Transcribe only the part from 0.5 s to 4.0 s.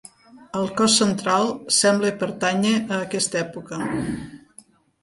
El cos central sembla pertànyer a aquesta època.